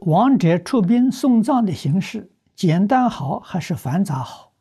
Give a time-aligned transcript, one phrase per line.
[0.00, 4.52] 亡者出殡送葬的形式简单好还是繁杂好？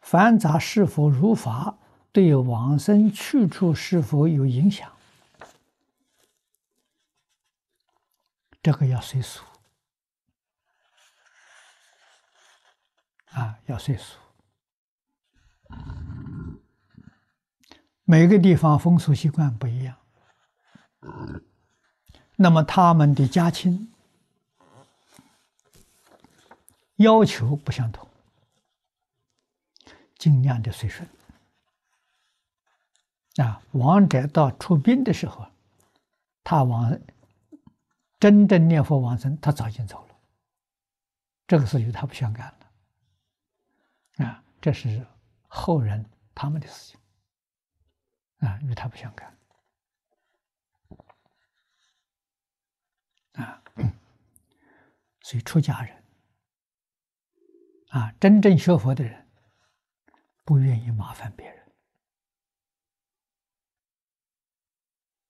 [0.00, 1.78] 繁杂是否如法？
[2.12, 4.90] 对往生去处是否有影响？
[8.62, 9.44] 这个要随俗
[13.32, 14.16] 啊，要随俗。
[18.04, 19.96] 每个地方风俗习惯不一样，
[22.36, 23.92] 那么他们的家亲
[26.96, 28.08] 要求不相同，
[30.16, 31.08] 尽量的随顺。
[33.36, 35.46] 啊，王者到出殡的时候，
[36.42, 36.98] 他往
[38.18, 40.16] 真正念佛往生，他早已经走了，
[41.46, 44.24] 这个事与他不相干了。
[44.24, 45.06] 啊，这是
[45.48, 47.00] 后人他们的事情，
[48.38, 49.36] 啊，与他不相干。
[53.32, 53.62] 啊，
[55.20, 55.95] 所以出家人，
[57.96, 59.26] 啊，真正学佛的人，
[60.44, 61.72] 不愿意麻烦别人。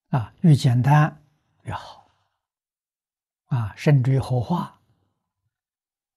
[0.09, 1.23] 啊，越简单
[1.63, 2.11] 越好。
[3.45, 4.81] 啊，甚至于火化，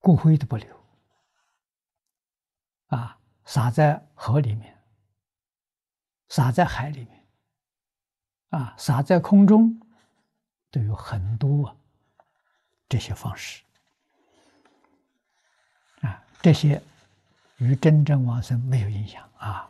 [0.01, 0.85] 骨灰都不留。
[2.87, 4.77] 啊，撒在河里面，
[6.31, 7.29] 撒在海里面，
[8.49, 9.81] 啊，撒在空中，
[10.73, 11.81] 都有很多
[12.89, 13.63] 这些方式。
[16.43, 16.81] 这些
[17.59, 19.69] 与真正往生没有影响啊。